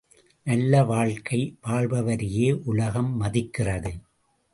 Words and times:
நல்ல 0.43 0.83
வாழ்க்கை 0.83 1.57
வாழ்பவரையே 1.63 2.47
உலகம் 2.65 3.15
மதிக்கிறது. 3.17 3.93